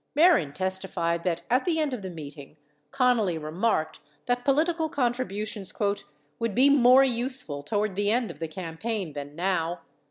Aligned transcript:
Mehren 0.17 0.51
testified 0.51 1.21
that 1.21 1.43
at 1.47 1.63
the 1.63 1.79
end 1.79 1.93
of 1.93 2.01
the 2.01 2.09
meeting 2.09 2.57
Connally 2.89 3.37
remarked 3.39 3.99
that 4.25 4.43
political 4.43 4.89
contributions 4.89 5.71
"would 6.39 6.55
be 6.55 6.71
more 6.71 7.03
useful 7.03 7.61
toward 7.61 7.95
the 7.95 8.09
end 8.09 8.31
of 8.31 8.39
the 8.39 8.47
campaign 8.47 9.13
than 9.13 9.35
now 9.35 9.81